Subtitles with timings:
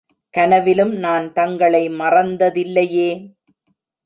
[0.33, 3.09] கனவிலும் நான் தங்களை மறந்ததில்லையே!